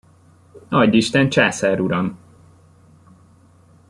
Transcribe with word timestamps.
Adj 0.69 0.93
isten, 0.97 1.29
császár 1.29 1.79
uram! 1.81 2.17